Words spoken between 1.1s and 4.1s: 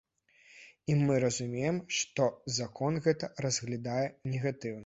разумеем, што закон гэта разглядае